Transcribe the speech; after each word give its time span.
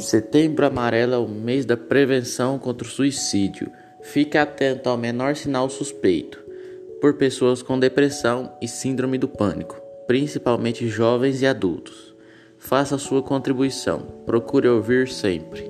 Setembro 0.00 0.66
Amarelo 0.66 1.14
é 1.14 1.18
o 1.18 1.28
mês 1.28 1.64
da 1.64 1.76
prevenção 1.76 2.58
contra 2.58 2.86
o 2.86 2.90
suicídio. 2.90 3.70
Fique 4.02 4.38
atento 4.38 4.88
ao 4.88 4.96
menor 4.96 5.36
sinal 5.36 5.68
suspeito 5.68 6.40
por 7.00 7.14
pessoas 7.14 7.62
com 7.62 7.78
depressão 7.78 8.52
e 8.60 8.68
síndrome 8.68 9.16
do 9.16 9.28
pânico, 9.28 9.80
principalmente 10.06 10.88
jovens 10.88 11.40
e 11.40 11.46
adultos. 11.46 12.14
Faça 12.58 12.98
sua 12.98 13.22
contribuição. 13.22 14.00
Procure 14.26 14.68
ouvir 14.68 15.08
sempre. 15.08 15.69